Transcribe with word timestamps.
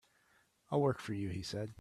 "I'll 0.71 0.81
work 0.81 0.99
for 0.99 1.13
you," 1.13 1.29
he 1.29 1.43
said. 1.43 1.75